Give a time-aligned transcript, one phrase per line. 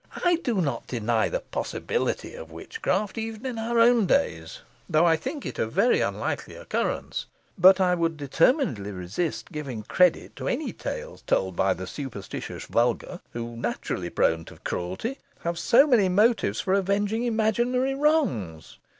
[0.25, 5.15] I do not deny the possibility of witchcraft, even in our own days, though I
[5.15, 10.73] think it of very unlikely occurrence; but I would determinately resist giving credit to any
[10.73, 16.61] tales told by the superstitious vulgar, who, naturally prone to cruelty, have so many motives
[16.61, 18.79] for revenging imaginary wrongs.